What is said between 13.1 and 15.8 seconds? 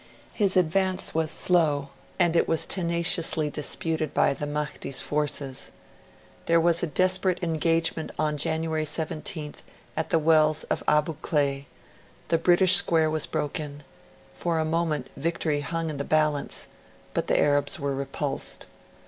was broken; for a moment victory